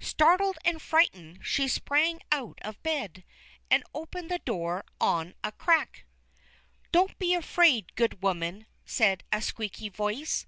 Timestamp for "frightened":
0.82-1.38